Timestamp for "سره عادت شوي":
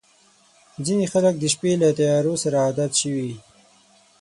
2.43-3.31